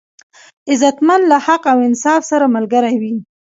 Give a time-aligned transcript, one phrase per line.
[0.69, 3.15] غیرتمند له حق او انصاف سره ملګری وي